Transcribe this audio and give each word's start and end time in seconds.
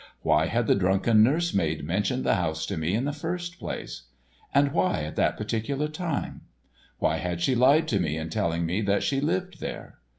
Why 0.23 0.47
had 0.47 0.65
the 0.65 0.73
drunken 0.73 1.21
nurse 1.21 1.53
maid 1.53 1.85
mentioned 1.85 2.23
the 2.23 2.33
house 2.33 2.65
to 2.65 2.75
me 2.75 2.95
in 2.95 3.05
the 3.05 3.13
first 3.13 3.59
place? 3.59 4.07
And 4.51 4.71
why 4.71 5.01
at 5.03 5.15
that 5.17 5.37
particular 5.37 5.87
time? 5.87 6.41
Why 6.97 7.17
had 7.17 7.39
she 7.39 7.53
lied 7.53 7.87
to 7.89 7.99
me 7.99 8.17
in 8.17 8.31
telling 8.31 8.65
me 8.65 8.81
that 8.81 9.03
she 9.03 9.21
lived 9.21 9.59
there? 9.59 9.99